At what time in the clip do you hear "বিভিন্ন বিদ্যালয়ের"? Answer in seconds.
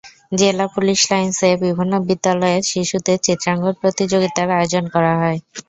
1.63-2.63